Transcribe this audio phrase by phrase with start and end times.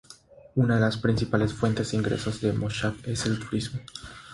[0.55, 3.79] Uno de las principales fuentes de ingresos del moshav es el turismo.